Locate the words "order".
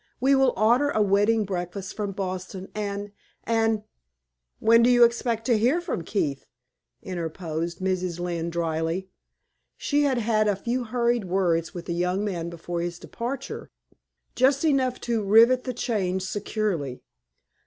0.57-0.89